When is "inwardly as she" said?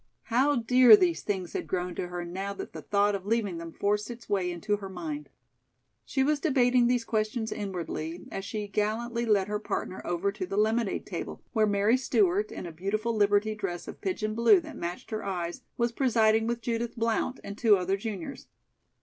7.51-8.67